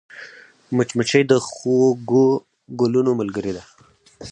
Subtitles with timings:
[0.75, 2.25] مچمچۍ د خوږو
[2.79, 3.63] ګلونو ملګرې ده